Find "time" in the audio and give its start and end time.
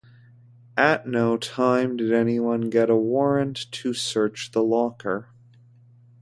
1.37-1.95